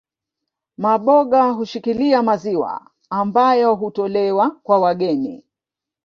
[0.77, 5.43] Maboga hushikilia maziwa ambayo hutolewa kwa wageni